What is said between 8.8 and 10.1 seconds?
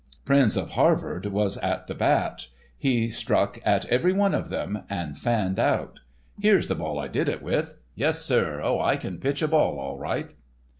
can pitch a ball all